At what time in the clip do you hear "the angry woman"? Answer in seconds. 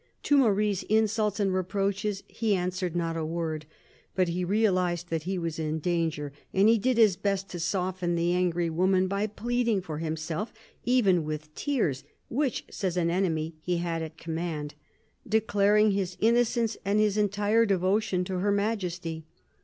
8.15-9.07